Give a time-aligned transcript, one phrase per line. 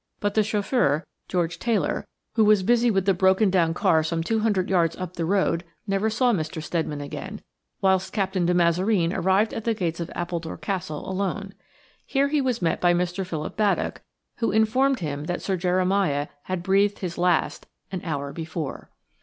[0.19, 4.39] But the chauffeur, George Taylor, who was busy with the broken down car some two
[4.39, 6.59] hundred yards up the road, never saw Mr.
[6.59, 7.39] Steadman again,
[7.81, 11.53] whilst Captain de Mazareen arrived at the gates of Appledore Castle alone.
[12.03, 13.23] Here he was met by Mr.
[13.23, 14.01] Philip Baddock,
[14.37, 18.89] who informed him that Sir Jeremiah had breathed his last an hour before.